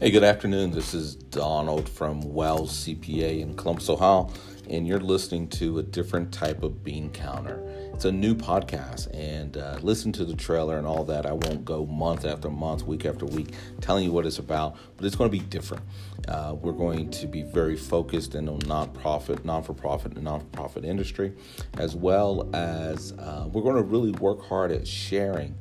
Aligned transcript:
Hey, 0.00 0.10
good 0.10 0.24
afternoon. 0.24 0.70
This 0.70 0.94
is 0.94 1.14
Donald 1.14 1.86
from 1.86 2.22
Wells 2.22 2.86
CPA 2.86 3.40
in 3.42 3.54
Columbus, 3.54 3.90
Ohio, 3.90 4.30
and 4.70 4.86
you're 4.86 4.98
listening 4.98 5.46
to 5.48 5.78
a 5.78 5.82
different 5.82 6.32
type 6.32 6.62
of 6.62 6.82
bean 6.82 7.10
counter. 7.10 7.60
It's 7.92 8.06
a 8.06 8.10
new 8.10 8.34
podcast, 8.34 9.14
and 9.14 9.58
uh, 9.58 9.76
listen 9.82 10.10
to 10.12 10.24
the 10.24 10.34
trailer 10.34 10.78
and 10.78 10.86
all 10.86 11.04
that. 11.04 11.26
I 11.26 11.32
won't 11.32 11.66
go 11.66 11.84
month 11.84 12.24
after 12.24 12.48
month, 12.48 12.84
week 12.84 13.04
after 13.04 13.26
week, 13.26 13.52
telling 13.82 14.04
you 14.04 14.10
what 14.10 14.24
it's 14.24 14.38
about, 14.38 14.78
but 14.96 15.04
it's 15.04 15.16
going 15.16 15.30
to 15.30 15.38
be 15.38 15.44
different. 15.44 15.84
Uh, 16.26 16.56
we're 16.58 16.72
going 16.72 17.10
to 17.10 17.26
be 17.26 17.42
very 17.42 17.76
focused 17.76 18.34
in 18.34 18.48
on 18.48 18.60
nonprofit, 18.60 19.44
non-for-profit, 19.44 20.14
and 20.14 20.24
non-for-profit 20.24 20.82
industry, 20.82 21.34
as 21.76 21.94
well 21.94 22.48
as 22.56 23.12
uh, 23.18 23.46
we're 23.52 23.60
going 23.60 23.76
to 23.76 23.82
really 23.82 24.12
work 24.12 24.46
hard 24.46 24.72
at 24.72 24.88
sharing 24.88 25.54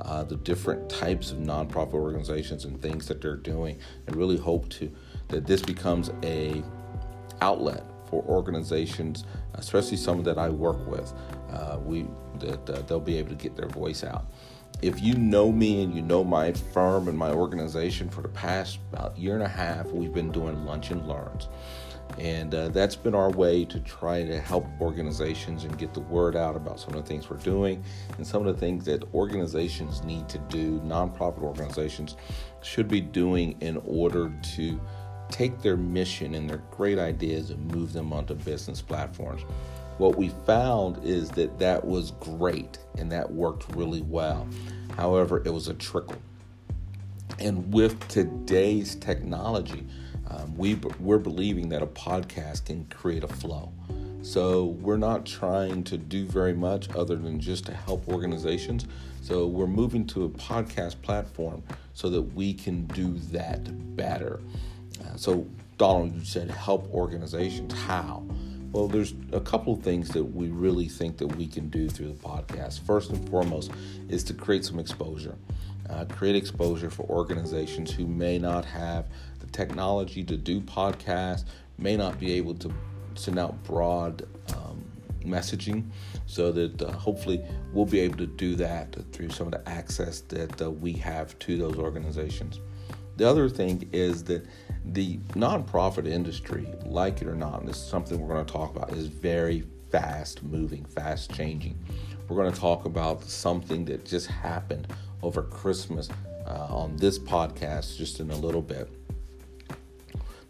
uh, 0.00 0.24
the 0.24 0.36
different 0.36 0.88
types 0.88 1.30
of 1.30 1.38
nonprofit 1.38 1.94
organizations 1.94 2.64
and 2.64 2.80
things 2.80 3.06
that 3.08 3.20
they're 3.20 3.36
doing, 3.36 3.78
and 4.06 4.16
really 4.16 4.36
hope 4.36 4.68
to 4.70 4.90
that 5.28 5.46
this 5.46 5.62
becomes 5.62 6.10
a 6.22 6.62
outlet 7.40 7.84
for 8.08 8.22
organizations, 8.24 9.24
especially 9.54 9.96
some 9.96 10.22
that 10.22 10.38
I 10.38 10.48
work 10.48 10.86
with. 10.86 11.12
Uh, 11.50 11.78
we 11.84 12.06
that 12.38 12.68
uh, 12.68 12.82
they'll 12.82 13.00
be 13.00 13.18
able 13.18 13.30
to 13.30 13.36
get 13.36 13.56
their 13.56 13.68
voice 13.68 14.04
out. 14.04 14.26
If 14.82 15.00
you 15.00 15.14
know 15.14 15.50
me 15.50 15.82
and 15.82 15.94
you 15.94 16.02
know 16.02 16.22
my 16.22 16.52
firm 16.52 17.08
and 17.08 17.16
my 17.16 17.32
organization 17.32 18.10
for 18.10 18.20
the 18.20 18.28
past 18.28 18.78
about 18.92 19.16
year 19.16 19.34
and 19.34 19.42
a 19.42 19.48
half, 19.48 19.86
we've 19.86 20.12
been 20.12 20.30
doing 20.30 20.66
lunch 20.66 20.90
and 20.90 21.06
learns. 21.08 21.48
And 22.18 22.54
uh, 22.54 22.68
that's 22.68 22.96
been 22.96 23.14
our 23.14 23.30
way 23.30 23.64
to 23.66 23.78
try 23.80 24.24
to 24.24 24.40
help 24.40 24.66
organizations 24.80 25.64
and 25.64 25.76
get 25.76 25.92
the 25.92 26.00
word 26.00 26.34
out 26.34 26.56
about 26.56 26.80
some 26.80 26.94
of 26.94 27.02
the 27.02 27.08
things 27.08 27.28
we're 27.28 27.36
doing 27.36 27.84
and 28.16 28.26
some 28.26 28.46
of 28.46 28.54
the 28.54 28.58
things 28.58 28.84
that 28.86 29.04
organizations 29.12 30.02
need 30.02 30.28
to 30.30 30.38
do, 30.38 30.80
nonprofit 30.80 31.42
organizations 31.42 32.16
should 32.62 32.88
be 32.88 33.00
doing 33.00 33.56
in 33.60 33.76
order 33.84 34.32
to 34.54 34.80
take 35.30 35.60
their 35.60 35.76
mission 35.76 36.34
and 36.34 36.48
their 36.48 36.62
great 36.70 36.98
ideas 36.98 37.50
and 37.50 37.72
move 37.72 37.92
them 37.92 38.12
onto 38.12 38.34
business 38.34 38.80
platforms. 38.80 39.42
What 39.98 40.16
we 40.16 40.28
found 40.46 41.02
is 41.04 41.30
that 41.30 41.58
that 41.58 41.84
was 41.84 42.12
great 42.12 42.78
and 42.98 43.10
that 43.12 43.30
worked 43.30 43.74
really 43.74 44.02
well. 44.02 44.46
However, 44.96 45.42
it 45.44 45.50
was 45.50 45.68
a 45.68 45.74
trickle. 45.74 46.20
And 47.38 47.72
with 47.72 48.06
today's 48.08 48.94
technology, 48.94 49.86
um, 50.28 50.56
we, 50.56 50.74
we're 51.00 51.18
believing 51.18 51.68
that 51.70 51.82
a 51.82 51.86
podcast 51.86 52.66
can 52.66 52.84
create 52.86 53.24
a 53.24 53.28
flow. 53.28 53.72
So 54.22 54.64
we're 54.80 54.96
not 54.96 55.24
trying 55.24 55.84
to 55.84 55.96
do 55.96 56.26
very 56.26 56.52
much 56.52 56.90
other 56.96 57.14
than 57.14 57.38
just 57.38 57.66
to 57.66 57.74
help 57.74 58.08
organizations. 58.08 58.86
So 59.22 59.46
we're 59.46 59.68
moving 59.68 60.04
to 60.08 60.24
a 60.24 60.28
podcast 60.28 61.00
platform 61.02 61.62
so 61.94 62.10
that 62.10 62.22
we 62.22 62.52
can 62.52 62.86
do 62.86 63.18
that 63.30 63.96
better. 63.96 64.40
Uh, 65.00 65.16
so 65.16 65.46
Donald, 65.78 66.14
you 66.14 66.24
said 66.24 66.50
help 66.50 66.92
organizations. 66.92 67.72
How? 67.72 68.24
Well, 68.72 68.88
there's 68.88 69.14
a 69.32 69.40
couple 69.40 69.74
of 69.74 69.82
things 69.82 70.08
that 70.08 70.24
we 70.24 70.48
really 70.48 70.88
think 70.88 71.18
that 71.18 71.28
we 71.36 71.46
can 71.46 71.68
do 71.68 71.88
through 71.88 72.08
the 72.08 72.14
podcast. 72.14 72.80
First 72.80 73.10
and 73.10 73.28
foremost 73.28 73.70
is 74.08 74.24
to 74.24 74.34
create 74.34 74.64
some 74.64 74.78
exposure. 74.78 75.36
Uh, 75.88 76.04
create 76.06 76.34
exposure 76.34 76.90
for 76.90 77.04
organizations 77.04 77.92
who 77.92 78.06
may 78.06 78.38
not 78.38 78.64
have 78.64 79.06
technology 79.56 80.22
to 80.22 80.36
do 80.36 80.60
podcasts, 80.60 81.44
may 81.78 81.96
not 81.96 82.18
be 82.20 82.32
able 82.32 82.54
to 82.54 82.72
send 83.14 83.38
out 83.38 83.62
broad 83.64 84.26
um, 84.54 84.84
messaging, 85.24 85.84
so 86.26 86.52
that 86.52 86.82
uh, 86.82 86.92
hopefully 86.92 87.40
we'll 87.72 87.86
be 87.86 88.00
able 88.00 88.18
to 88.18 88.26
do 88.26 88.54
that 88.56 88.94
through 89.12 89.30
some 89.30 89.46
of 89.46 89.52
the 89.52 89.68
access 89.68 90.20
that 90.20 90.60
uh, 90.60 90.70
we 90.70 90.92
have 90.92 91.38
to 91.38 91.56
those 91.56 91.76
organizations. 91.76 92.60
The 93.16 93.26
other 93.26 93.48
thing 93.48 93.88
is 93.92 94.24
that 94.24 94.46
the 94.84 95.16
nonprofit 95.32 96.06
industry, 96.06 96.68
like 96.84 97.22
it 97.22 97.28
or 97.28 97.34
not, 97.34 97.60
and 97.60 97.68
this 97.68 97.76
is 97.78 97.88
something 97.88 98.20
we're 98.20 98.34
going 98.34 98.44
to 98.44 98.52
talk 98.52 98.76
about, 98.76 98.92
is 98.92 99.06
very 99.06 99.64
fast 99.90 100.42
moving, 100.42 100.84
fast 100.84 101.32
changing. 101.32 101.78
We're 102.28 102.36
going 102.36 102.52
to 102.52 102.60
talk 102.60 102.84
about 102.84 103.24
something 103.24 103.86
that 103.86 104.04
just 104.04 104.26
happened 104.26 104.88
over 105.22 105.42
Christmas 105.42 106.10
uh, 106.46 106.66
on 106.68 106.96
this 106.96 107.18
podcast 107.18 107.96
just 107.96 108.20
in 108.20 108.30
a 108.30 108.36
little 108.36 108.62
bit. 108.62 108.88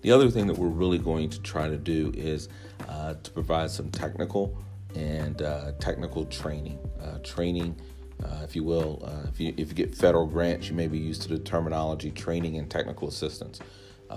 The 0.02 0.12
other 0.12 0.30
thing 0.30 0.46
that 0.46 0.58
we're 0.58 0.68
really 0.68 0.98
going 0.98 1.30
to 1.30 1.40
try 1.40 1.68
to 1.68 1.76
do 1.76 2.12
is 2.14 2.48
uh, 2.88 3.14
to 3.22 3.30
provide 3.30 3.70
some 3.70 3.90
technical 3.90 4.56
and 4.94 5.42
uh, 5.42 5.72
technical 5.80 6.24
training. 6.26 6.78
Uh, 7.02 7.18
training, 7.22 7.76
uh, 8.24 8.40
if 8.44 8.54
you 8.54 8.64
will, 8.64 9.02
uh, 9.04 9.28
if, 9.28 9.40
you, 9.40 9.52
if 9.56 9.68
you 9.68 9.74
get 9.74 9.94
federal 9.94 10.26
grants, 10.26 10.68
you 10.68 10.74
may 10.74 10.86
be 10.86 10.98
used 10.98 11.22
to 11.22 11.28
the 11.28 11.38
terminology 11.38 12.10
training 12.10 12.56
and 12.58 12.70
technical 12.70 13.08
assistance. 13.08 13.60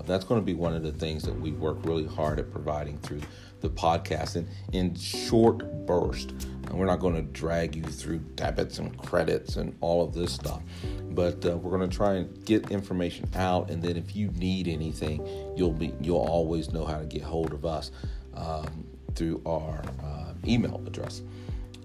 That's 0.06 0.24
going 0.24 0.40
to 0.40 0.44
be 0.44 0.54
one 0.54 0.74
of 0.74 0.82
the 0.82 0.92
things 0.92 1.24
that 1.24 1.38
we 1.38 1.50
work 1.50 1.76
really 1.84 2.06
hard 2.06 2.38
at 2.38 2.50
providing 2.50 2.98
through 2.98 3.20
the 3.60 3.68
podcast 3.68 4.36
and 4.36 4.48
in 4.72 4.94
short 4.94 5.86
bursts. 5.86 6.32
And 6.70 6.78
we're 6.78 6.86
not 6.86 7.00
going 7.00 7.16
to 7.16 7.22
drag 7.22 7.74
you 7.74 7.82
through 7.82 8.20
debits 8.36 8.78
and 8.78 8.96
credits 8.96 9.56
and 9.56 9.76
all 9.80 10.04
of 10.04 10.14
this 10.14 10.32
stuff, 10.32 10.62
but 11.10 11.44
uh, 11.44 11.56
we're 11.56 11.76
going 11.76 11.90
to 11.90 11.94
try 11.94 12.14
and 12.14 12.44
get 12.44 12.70
information 12.70 13.28
out. 13.34 13.70
And 13.70 13.82
then 13.82 13.96
if 13.96 14.14
you 14.14 14.28
need 14.28 14.68
anything, 14.68 15.26
you'll 15.56 15.72
be 15.72 15.92
you'll 16.00 16.18
always 16.18 16.72
know 16.72 16.84
how 16.84 16.98
to 16.98 17.06
get 17.06 17.22
hold 17.22 17.52
of 17.52 17.66
us 17.66 17.90
um, 18.34 18.86
through 19.16 19.42
our 19.44 19.82
uh, 20.02 20.32
email 20.46 20.80
address. 20.86 21.22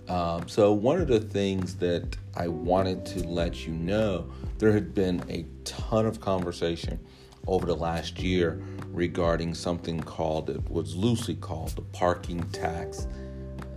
Um, 0.08 0.48
so 0.48 0.72
one 0.72 1.02
of 1.02 1.08
the 1.08 1.20
things 1.20 1.76
that 1.78 2.16
I 2.36 2.48
wanted 2.48 3.06
to 3.08 3.28
let 3.28 3.66
you 3.66 3.74
know, 3.74 4.32
there 4.60 4.72
had 4.72 4.94
been 4.94 5.24
a 5.30 5.46
ton 5.64 6.06
of 6.06 6.22
conversation 6.22 7.00
over 7.48 7.66
the 7.66 7.76
last 7.76 8.20
year 8.20 8.62
regarding 8.92 9.54
something 9.54 10.00
called, 10.00 10.50
it 10.50 10.70
was 10.70 10.96
loosely 10.96 11.36
called 11.36 11.76
the 11.76 11.82
parking 11.82 12.44
tax. 12.50 13.08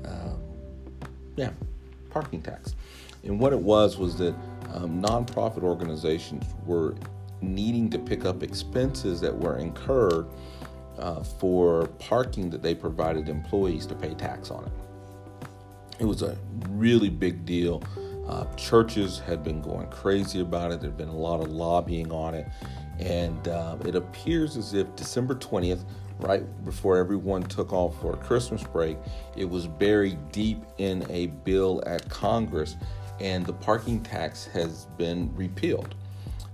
Um, 0.04 0.38
yeah, 1.38 1.50
parking 2.10 2.42
tax. 2.42 2.74
And 3.22 3.38
what 3.38 3.52
it 3.52 3.58
was 3.58 3.96
was 3.96 4.16
that 4.16 4.34
um, 4.74 5.00
nonprofit 5.00 5.62
organizations 5.62 6.44
were 6.66 6.96
needing 7.40 7.88
to 7.90 7.98
pick 7.98 8.24
up 8.24 8.42
expenses 8.42 9.20
that 9.20 9.36
were 9.36 9.58
incurred 9.58 10.26
uh, 10.98 11.22
for 11.22 11.86
parking 12.00 12.50
that 12.50 12.62
they 12.62 12.74
provided 12.74 13.28
employees 13.28 13.86
to 13.86 13.94
pay 13.94 14.14
tax 14.14 14.50
on 14.50 14.64
it. 14.64 14.72
It 16.00 16.04
was 16.04 16.22
a 16.22 16.36
really 16.70 17.08
big 17.08 17.44
deal. 17.44 17.82
Uh, 18.26 18.44
churches 18.56 19.20
had 19.20 19.44
been 19.44 19.62
going 19.62 19.88
crazy 19.88 20.40
about 20.40 20.72
it. 20.72 20.80
There 20.80 20.90
had 20.90 20.98
been 20.98 21.08
a 21.08 21.16
lot 21.16 21.40
of 21.40 21.50
lobbying 21.50 22.10
on 22.10 22.34
it. 22.34 22.46
And 22.98 23.46
uh, 23.46 23.76
it 23.84 23.94
appears 23.94 24.56
as 24.56 24.74
if 24.74 24.94
December 24.96 25.36
20th, 25.36 25.84
right 26.20 26.42
before 26.64 26.96
everyone 26.96 27.42
took 27.42 27.72
off 27.72 28.00
for 28.00 28.16
Christmas 28.16 28.62
break, 28.62 28.96
it 29.36 29.48
was 29.48 29.66
buried 29.66 30.32
deep 30.32 30.62
in 30.78 31.06
a 31.10 31.26
bill 31.26 31.82
at 31.86 32.08
Congress, 32.08 32.76
and 33.20 33.44
the 33.46 33.52
parking 33.52 34.00
tax 34.02 34.46
has 34.46 34.86
been 34.96 35.34
repealed, 35.34 35.94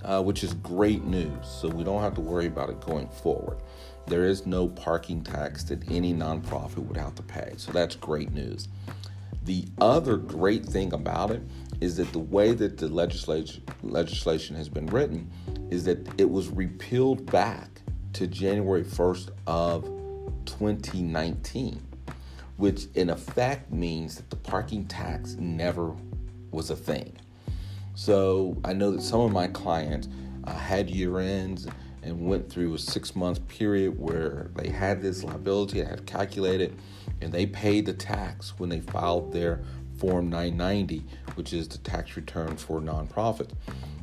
uh, 0.05 0.23
which 0.23 0.45
is 0.45 0.55
great 0.55 1.05
news. 1.05 1.47
So 1.47 1.69
we 1.69 1.85
don't 1.85 2.03
have 2.03 2.15
to 2.15 2.21
worry 2.21 2.47
about 2.47 2.71
it 2.71 2.81
going 2.81 3.09
forward. 3.09 3.59
There 4.07 4.25
is 4.25 4.47
no 4.47 4.69
parking 4.69 5.23
tax 5.23 5.65
that 5.65 5.91
any 5.91 6.13
nonprofit 6.13 6.87
would 6.87 6.97
have 6.97 7.15
to 7.15 7.23
pay. 7.23 7.55
So 7.57 7.73
that's 7.73 7.97
great 7.97 8.33
news. 8.33 8.69
The 9.45 9.67
other 9.81 10.17
great 10.17 10.65
thing 10.65 10.93
about 10.93 11.31
it 11.31 11.43
is 11.81 11.97
that 11.97 12.13
the 12.13 12.19
way 12.19 12.53
that 12.55 12.79
the 12.79 12.89
legislation 12.89 13.63
legislation 13.83 14.57
has 14.57 14.69
been 14.69 14.87
written 14.87 15.31
is 15.71 15.85
that 15.85 15.99
it 16.19 16.31
was 16.31 16.49
repealed 16.49 17.31
back 17.31 17.74
to 18.15 18.27
January 18.27 18.85
1st 18.85 19.31
of 19.47 19.85
2019, 20.47 21.83
which 22.57 22.87
in 22.95 23.11
effect 23.11 23.73
means 23.73 24.17
that 24.17 24.31
the 24.31 24.37
parking 24.37 24.87
tax 24.87 25.35
never 25.35 25.95
was 26.51 26.71
a 26.71 26.77
thing. 26.77 27.17
So 27.95 28.57
I 28.65 28.73
know 28.73 28.93
that 28.93 29.03
some 29.03 29.21
of 29.21 29.33
my 29.33 29.49
clients 29.49 30.09
uh, 30.45 30.53
had 30.53 30.89
year 30.89 31.19
ends 31.19 31.67
and 32.03 32.27
went 32.27 32.51
through 32.51 32.75
a 32.75 32.79
six 32.79 33.17
month 33.17 33.47
period 33.49 33.99
where 33.99 34.51
they 34.57 34.69
had 34.69 35.01
this 35.01 35.25
liability, 35.25 35.81
they 35.81 35.89
had 35.89 36.07
calculated, 36.07 36.77
and 37.21 37.33
they 37.33 37.47
paid 37.47 37.87
the 37.87 37.93
tax 37.93 38.59
when 38.59 38.69
they 38.69 38.81
filed 38.81 39.33
their 39.33 39.63
Form 39.99 40.29
990, 40.29 41.05
which 41.35 41.53
is 41.53 41.69
the 41.69 41.79
tax 41.79 42.17
return 42.17 42.57
for 42.57 42.81
nonprofits. 42.81 43.53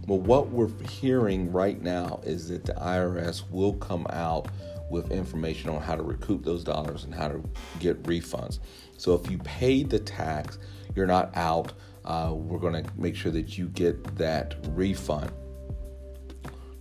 Well, 0.08 0.20
what 0.20 0.50
we're 0.50 0.70
hearing 0.88 1.52
right 1.52 1.82
now 1.82 2.22
is 2.24 2.50
that 2.50 2.66
the 2.66 2.74
IRS 2.74 3.44
will 3.52 3.74
come 3.74 4.08
out 4.10 4.48
with 4.90 5.12
information 5.12 5.70
on 5.70 5.82
how 5.82 5.96
to 5.96 6.04
recoup 6.04 6.44
those 6.44 6.64
dollars 6.64 7.06
and 7.06 7.14
how 7.14 7.30
to 7.30 7.44
get 7.80 8.02
refunds. 8.04 8.60
So 8.98 9.14
if 9.14 9.32
you 9.32 9.38
paid 9.40 9.90
the 9.90 10.00
tax, 10.00 10.60
you're 10.96 11.08
not 11.08 11.36
out. 11.36 11.74
Uh, 12.04 12.32
we're 12.34 12.60
going 12.60 12.84
to 12.84 12.90
make 12.98 13.16
sure 13.16 13.32
that 13.32 13.58
you 13.58 13.68
get 13.70 14.04
that 14.18 14.56
refund. 14.70 15.32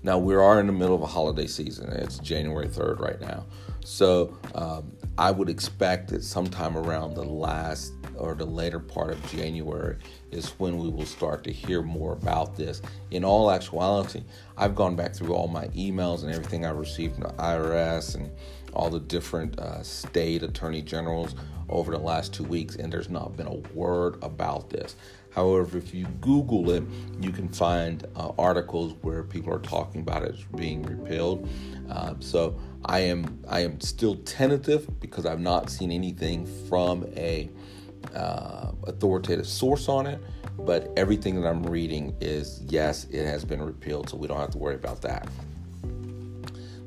Now 0.02 0.18
we 0.18 0.34
are 0.34 0.60
in 0.60 0.66
the 0.66 0.72
middle 0.72 0.94
of 0.94 1.02
a 1.02 1.06
holiday 1.06 1.46
season. 1.46 1.92
It's 1.92 2.18
January 2.18 2.68
3rd 2.68 3.00
right 3.00 3.20
now. 3.20 3.44
So 3.84 4.38
um, 4.54 4.92
I 5.18 5.30
would 5.30 5.50
expect 5.50 6.08
that 6.08 6.22
sometime 6.22 6.76
around 6.76 7.14
the 7.14 7.24
last 7.24 7.92
or 8.16 8.34
the 8.34 8.44
later 8.44 8.78
part 8.78 9.10
of 9.10 9.26
January 9.30 9.96
is 10.30 10.50
when 10.58 10.78
we 10.78 10.88
will 10.88 11.06
start 11.06 11.44
to 11.44 11.52
hear 11.52 11.82
more 11.82 12.12
about 12.12 12.56
this. 12.56 12.80
In 13.10 13.24
all 13.24 13.50
actuality, 13.50 14.22
I've 14.56 14.74
gone 14.74 14.96
back 14.96 15.14
through 15.14 15.34
all 15.34 15.48
my 15.48 15.66
emails 15.68 16.22
and 16.22 16.32
everything 16.32 16.64
I 16.64 16.70
received 16.70 17.14
from 17.14 17.24
the 17.24 17.32
IRS 17.34 18.14
and 18.14 18.30
all 18.72 18.90
the 18.90 19.00
different 19.00 19.58
uh, 19.58 19.82
state 19.82 20.42
attorney 20.42 20.82
generals 20.82 21.34
over 21.68 21.92
the 21.92 21.98
last 21.98 22.34
two 22.34 22.44
weeks, 22.44 22.76
and 22.76 22.92
there's 22.92 23.08
not 23.08 23.36
been 23.36 23.46
a 23.46 23.56
word 23.74 24.18
about 24.22 24.70
this. 24.70 24.96
However, 25.30 25.78
if 25.78 25.94
you 25.94 26.06
Google 26.20 26.70
it, 26.70 26.82
you 27.20 27.30
can 27.30 27.48
find 27.48 28.04
uh, 28.16 28.32
articles 28.38 28.94
where 29.02 29.22
people 29.22 29.52
are 29.54 29.60
talking 29.60 30.00
about 30.00 30.24
it 30.24 30.34
being 30.56 30.82
repealed. 30.82 31.48
Uh, 31.88 32.14
so 32.18 32.58
I 32.84 33.00
am 33.00 33.40
I 33.48 33.60
am 33.60 33.80
still 33.80 34.16
tentative 34.16 34.88
because 35.00 35.26
I've 35.26 35.40
not 35.40 35.70
seen 35.70 35.92
anything 35.92 36.46
from 36.68 37.06
a 37.16 37.48
uh, 38.14 38.72
authoritative 38.86 39.46
source 39.46 39.88
on 39.88 40.06
it. 40.06 40.20
But 40.58 40.92
everything 40.96 41.40
that 41.40 41.48
I'm 41.48 41.62
reading 41.62 42.14
is 42.20 42.62
yes, 42.66 43.06
it 43.10 43.24
has 43.24 43.44
been 43.44 43.62
repealed, 43.62 44.10
so 44.10 44.16
we 44.16 44.26
don't 44.26 44.38
have 44.38 44.50
to 44.50 44.58
worry 44.58 44.74
about 44.74 45.00
that. 45.02 45.28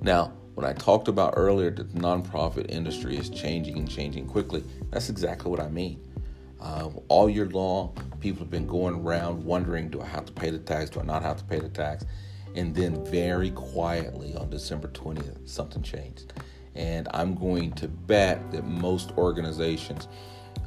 Now, 0.02 0.34
when 0.56 0.66
I 0.66 0.74
talked 0.74 1.08
about 1.08 1.34
earlier 1.36 1.72
that 1.72 1.94
the 1.94 2.00
nonprofit 2.00 2.70
industry 2.70 3.18
is 3.18 3.30
changing 3.30 3.78
and 3.78 3.90
changing 3.90 4.28
quickly, 4.28 4.64
that's 4.92 5.10
exactly 5.10 5.50
what 5.50 5.60
I 5.60 5.70
mean. 5.70 6.00
Uh, 6.62 6.90
all 7.10 7.30
year 7.30 7.48
long, 7.48 7.94
people 8.20 8.40
have 8.40 8.52
been 8.52 8.68
going 8.68 8.96
around 8.96 9.44
wondering 9.44 9.90
do 9.90 10.02
I 10.02 10.06
have 10.06 10.26
to 10.26 10.32
pay 10.32 10.50
the 10.50 10.60
tax? 10.60 10.90
Do 10.90 11.02
I 11.02 11.04
not 11.04 11.22
have 11.22 11.38
to 11.38 11.44
pay 11.44 11.60
the 11.60 11.70
tax? 11.70 12.06
And 12.56 12.74
then, 12.76 13.04
very 13.06 13.50
quietly 13.52 14.36
on 14.36 14.50
December 14.50 14.88
20th, 14.90 15.50
something 15.50 15.82
changed. 15.82 16.34
And 16.76 17.08
I'm 17.12 17.36
going 17.36 17.72
to 17.74 17.88
bet 17.88 18.52
that 18.52 18.64
most 18.64 19.12
organizations, 19.18 20.08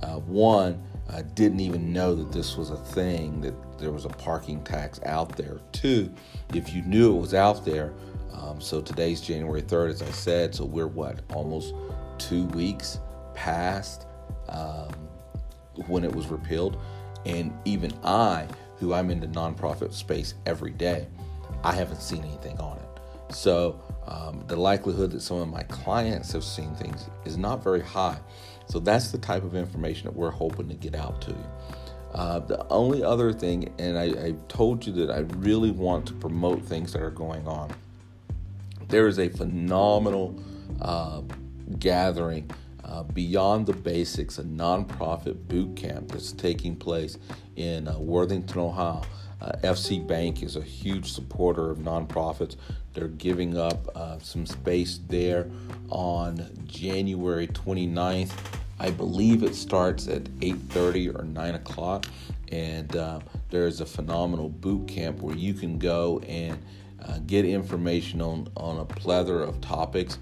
uh, 0.02 0.16
one, 0.18 0.82
uh, 1.08 1.22
didn't 1.34 1.60
even 1.60 1.92
know 1.92 2.14
that 2.14 2.32
this 2.32 2.56
was 2.56 2.70
a 2.70 2.76
thing, 2.76 3.40
that 3.40 3.78
there 3.78 3.92
was 3.92 4.04
a 4.04 4.08
parking 4.08 4.62
tax 4.64 5.00
out 5.04 5.36
there. 5.36 5.60
Two, 5.72 6.12
if 6.52 6.74
you 6.74 6.82
knew 6.82 7.16
it 7.16 7.20
was 7.20 7.34
out 7.34 7.64
there, 7.64 7.94
um, 8.36 8.60
so 8.60 8.80
today's 8.80 9.20
January 9.20 9.62
3rd, 9.62 9.90
as 9.90 10.02
I 10.02 10.10
said, 10.10 10.54
so 10.54 10.64
we're 10.64 10.86
what, 10.86 11.20
almost 11.32 11.74
two 12.18 12.44
weeks 12.46 13.00
past 13.34 14.06
um, 14.48 14.90
when 15.86 16.04
it 16.04 16.14
was 16.14 16.26
repealed. 16.26 16.78
And 17.24 17.52
even 17.64 17.92
I, 18.04 18.46
who 18.76 18.92
I'm 18.92 19.10
in 19.10 19.20
the 19.20 19.26
nonprofit 19.26 19.92
space 19.92 20.34
every 20.44 20.72
day, 20.72 21.08
I 21.64 21.72
haven't 21.72 22.00
seen 22.00 22.22
anything 22.24 22.58
on 22.58 22.78
it. 22.78 23.34
So 23.34 23.80
um, 24.06 24.44
the 24.46 24.56
likelihood 24.56 25.10
that 25.12 25.20
some 25.20 25.38
of 25.38 25.48
my 25.48 25.62
clients 25.64 26.32
have 26.32 26.44
seen 26.44 26.74
things 26.76 27.08
is 27.24 27.36
not 27.36 27.64
very 27.64 27.82
high. 27.82 28.18
So 28.66 28.78
that's 28.78 29.10
the 29.10 29.18
type 29.18 29.44
of 29.44 29.54
information 29.54 30.04
that 30.04 30.14
we're 30.14 30.30
hoping 30.30 30.68
to 30.68 30.74
get 30.74 30.94
out 30.94 31.20
to 31.22 31.30
you. 31.30 31.46
Uh, 32.12 32.38
the 32.38 32.66
only 32.68 33.02
other 33.02 33.32
thing, 33.32 33.74
and 33.78 33.98
I, 33.98 34.04
I, 34.04 34.34
told 34.48 34.86
you 34.86 34.92
that 34.94 35.10
I 35.10 35.18
really 35.38 35.70
want 35.70 36.06
to 36.06 36.14
promote 36.14 36.62
things 36.62 36.92
that 36.94 37.02
are 37.02 37.10
going 37.10 37.46
on. 37.46 37.74
There 38.88 39.08
is 39.08 39.18
a 39.18 39.28
phenomenal 39.28 40.40
uh, 40.80 41.22
gathering 41.78 42.50
uh, 42.84 43.02
Beyond 43.02 43.66
the 43.66 43.72
Basics, 43.72 44.38
a 44.38 44.44
nonprofit 44.44 45.48
boot 45.48 45.74
camp 45.76 46.12
that's 46.12 46.32
taking 46.32 46.76
place 46.76 47.18
in 47.56 47.88
uh, 47.88 47.98
Worthington, 47.98 48.60
Ohio. 48.60 49.02
Uh, 49.40 49.52
FC 49.64 50.06
Bank 50.06 50.42
is 50.42 50.56
a 50.56 50.62
huge 50.62 51.12
supporter 51.12 51.70
of 51.70 51.78
nonprofits. 51.78 52.56
They're 52.94 53.08
giving 53.08 53.58
up 53.58 53.94
uh, 53.94 54.18
some 54.20 54.46
space 54.46 55.00
there 55.08 55.50
on 55.90 56.48
January 56.64 57.48
29th. 57.48 58.32
I 58.78 58.90
believe 58.90 59.42
it 59.42 59.54
starts 59.54 60.06
at 60.06 60.24
8:30 60.40 61.18
or 61.18 61.24
9 61.24 61.54
o'clock, 61.54 62.06
and 62.52 62.94
uh, 62.94 63.20
there's 63.50 63.80
a 63.80 63.86
phenomenal 63.86 64.48
boot 64.48 64.86
camp 64.86 65.20
where 65.20 65.36
you 65.36 65.54
can 65.54 65.78
go 65.78 66.20
and 66.20 66.58
uh, 67.04 67.18
get 67.26 67.44
information 67.44 68.20
on 68.20 68.48
on 68.56 68.78
a 68.78 68.84
plethora 68.84 69.46
of 69.46 69.60
topics. 69.60 70.18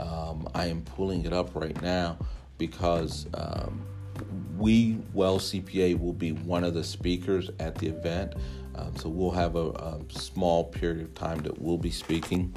Um, 0.00 0.48
I 0.54 0.66
am 0.66 0.82
pulling 0.82 1.24
it 1.24 1.32
up 1.32 1.54
right 1.54 1.80
now 1.82 2.18
because 2.58 3.26
um, 3.34 3.84
we, 4.56 4.98
Well 5.12 5.38
CPA, 5.38 5.98
will 5.98 6.12
be 6.12 6.32
one 6.32 6.64
of 6.64 6.74
the 6.74 6.84
speakers 6.84 7.50
at 7.58 7.74
the 7.76 7.88
event. 7.88 8.34
Um, 8.74 8.96
so 8.96 9.08
we'll 9.08 9.30
have 9.32 9.56
a, 9.56 9.70
a 9.70 10.00
small 10.08 10.64
period 10.64 11.02
of 11.02 11.14
time 11.14 11.38
that 11.42 11.60
we'll 11.60 11.78
be 11.78 11.90
speaking. 11.90 12.54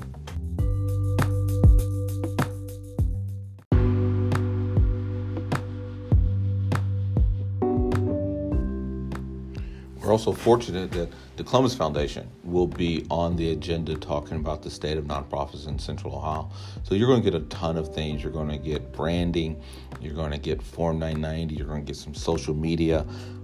We're 10.06 10.12
also 10.12 10.34
fortunate 10.34 10.92
that 10.92 11.10
the 11.36 11.44
Columbus 11.44 11.74
Foundation 11.74 12.30
will 12.44 12.68
be 12.68 13.08
on 13.10 13.36
the 13.36 13.50
agenda 13.54 13.96
talking 13.96 14.38
about 14.38 14.62
the 14.62 14.70
state 14.70 15.00
of 15.00 15.06
nonprofits 15.06 15.68
in 15.68 15.80
Central 15.80 16.16
Ohio. 16.16 16.52
So 16.84 16.94
you're 16.94 17.08
going 17.08 17.24
to 17.24 17.32
get 17.32 17.42
a 17.42 17.44
ton 17.46 17.76
of 17.76 17.92
things. 17.92 18.22
You're 18.22 18.32
going 18.32 18.50
to 18.50 18.60
get 18.60 18.92
branding, 18.92 19.60
you're 20.00 20.14
going 20.14 20.30
to 20.30 20.38
get 20.38 20.62
Form 20.62 21.00
990, 21.00 21.56
you're 21.56 21.66
going 21.66 21.84
to 21.84 21.86
get 21.88 21.96
some 21.96 22.14
social 22.14 22.54
media. 22.54 23.04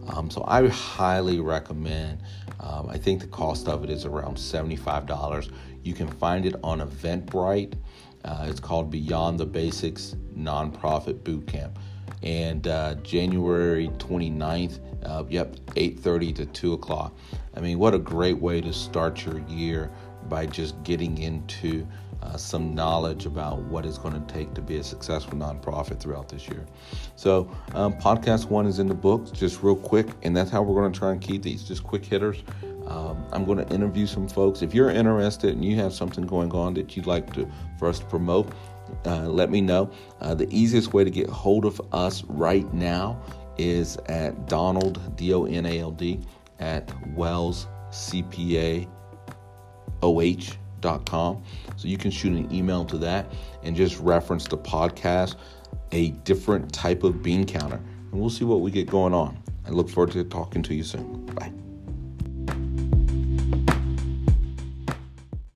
Um, 0.09 0.29
so 0.29 0.43
I 0.47 0.67
highly 0.67 1.39
recommend. 1.39 2.21
Um, 2.59 2.87
I 2.87 2.97
think 2.99 3.21
the 3.21 3.27
cost 3.27 3.67
of 3.67 3.83
it 3.83 3.89
is 3.89 4.05
around 4.05 4.37
$75. 4.37 5.51
You 5.81 5.95
can 5.95 6.09
find 6.09 6.45
it 6.45 6.53
on 6.63 6.79
Eventbrite. 6.79 7.73
Uh, 8.23 8.45
it's 8.47 8.59
called 8.59 8.91
Beyond 8.91 9.39
the 9.39 9.47
Basics 9.47 10.15
Nonprofit 10.37 11.21
Bootcamp 11.23 11.75
and 12.23 12.67
uh, 12.67 12.95
January 12.95 13.87
29th, 13.97 14.79
uh, 15.05 15.23
yep, 15.29 15.55
8:30 15.75 16.35
to 16.35 16.45
2 16.45 16.73
o'clock. 16.73 17.15
I 17.55 17.59
mean, 17.59 17.79
what 17.79 17.93
a 17.93 17.99
great 17.99 18.39
way 18.39 18.61
to 18.61 18.73
start 18.73 19.25
your 19.25 19.39
year 19.47 19.91
by 20.29 20.45
just 20.45 20.81
getting 20.83 21.17
into 21.17 21.87
uh, 22.21 22.37
some 22.37 22.75
knowledge 22.75 23.25
about 23.25 23.59
what 23.63 23.85
it's 23.85 23.97
going 23.97 24.13
to 24.13 24.33
take 24.33 24.53
to 24.53 24.61
be 24.61 24.77
a 24.77 24.83
successful 24.83 25.37
nonprofit 25.37 25.99
throughout 25.99 26.29
this 26.29 26.47
year. 26.47 26.65
So, 27.15 27.49
um, 27.73 27.93
podcast 27.93 28.49
one 28.49 28.67
is 28.67 28.79
in 28.79 28.87
the 28.87 28.93
books, 28.93 29.31
just 29.31 29.63
real 29.63 29.75
quick, 29.75 30.07
and 30.21 30.35
that's 30.35 30.51
how 30.51 30.61
we're 30.61 30.79
going 30.79 30.91
to 30.91 30.97
try 30.97 31.11
and 31.11 31.19
keep 31.19 31.41
these 31.41 31.63
just 31.63 31.83
quick 31.83 32.05
hitters. 32.05 32.43
Um, 32.87 33.25
I'm 33.31 33.45
going 33.45 33.57
to 33.57 33.73
interview 33.73 34.05
some 34.05 34.27
folks. 34.27 34.61
If 34.61 34.73
you're 34.73 34.89
interested 34.89 35.55
and 35.55 35.63
you 35.63 35.75
have 35.77 35.93
something 35.93 36.25
going 36.25 36.51
on 36.51 36.73
that 36.75 36.95
you'd 36.95 37.07
like 37.07 37.33
to 37.33 37.49
for 37.79 37.87
us 37.87 37.99
to 37.99 38.05
promote, 38.05 38.51
uh, 39.05 39.27
let 39.27 39.49
me 39.49 39.61
know. 39.61 39.89
Uh, 40.19 40.35
the 40.35 40.47
easiest 40.53 40.93
way 40.93 41.03
to 41.03 41.09
get 41.09 41.29
hold 41.29 41.65
of 41.65 41.81
us 41.93 42.23
right 42.25 42.71
now 42.73 43.21
is 43.57 43.97
at 44.07 44.47
Donald, 44.47 45.15
D 45.15 45.33
O 45.33 45.45
N 45.45 45.65
A 45.65 45.79
L 45.79 45.91
D, 45.91 46.19
at 46.59 46.91
Wells 47.15 47.67
CPA 47.89 48.87
OH.com. 50.01 51.43
So 51.75 51.87
you 51.87 51.97
can 51.97 52.11
shoot 52.11 52.33
an 52.33 52.53
email 52.53 52.85
to 52.85 52.97
that 52.99 53.31
and 53.63 53.75
just 53.75 53.99
reference 53.99 54.47
the 54.47 54.57
podcast, 54.57 55.35
a 55.91 56.09
different 56.09 56.71
type 56.73 57.03
of 57.03 57.21
bean 57.21 57.45
counter. 57.45 57.81
And 58.11 58.19
we'll 58.19 58.29
see 58.29 58.45
what 58.45 58.61
we 58.61 58.71
get 58.71 58.89
going 58.89 59.13
on. 59.13 59.37
I 59.65 59.69
look 59.69 59.89
forward 59.89 60.11
to 60.13 60.23
talking 60.23 60.63
to 60.63 60.73
you 60.73 60.83
soon. 60.83 61.25
Bye. 61.27 61.51